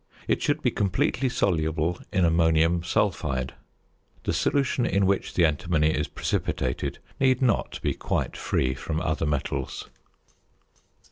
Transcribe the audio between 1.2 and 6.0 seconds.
soluble in ammonium sulphide. The solution in which the antimony